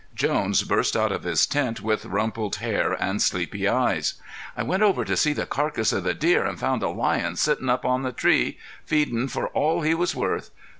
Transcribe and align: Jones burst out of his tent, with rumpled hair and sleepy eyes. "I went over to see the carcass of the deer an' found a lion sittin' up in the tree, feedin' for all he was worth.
Jones 0.15 0.63
burst 0.63 0.97
out 0.97 1.11
of 1.11 1.21
his 1.25 1.45
tent, 1.45 1.79
with 1.81 2.05
rumpled 2.07 2.55
hair 2.55 2.93
and 2.93 3.21
sleepy 3.21 3.67
eyes. 3.67 4.15
"I 4.57 4.63
went 4.63 4.81
over 4.81 5.05
to 5.05 5.15
see 5.15 5.31
the 5.31 5.45
carcass 5.45 5.93
of 5.93 6.03
the 6.05 6.15
deer 6.15 6.43
an' 6.43 6.55
found 6.57 6.81
a 6.81 6.89
lion 6.89 7.35
sittin' 7.35 7.69
up 7.69 7.85
in 7.85 8.01
the 8.01 8.11
tree, 8.11 8.57
feedin' 8.83 9.27
for 9.27 9.49
all 9.49 9.83
he 9.83 9.93
was 9.93 10.15
worth. 10.15 10.49